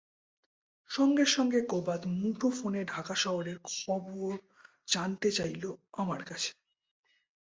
সঙ্গে 0.89 1.25
সঙ্গে 1.27 1.59
কোবাদ 1.69 2.01
মুঠোফোনে 2.13 2.81
ঢাকা 2.85 3.15
শহরের 3.15 3.57
খবর 3.71 4.31
জানতে 4.87 5.29
চাইল 5.31 5.63
আমার 5.93 6.21
কাছে। 6.23 6.51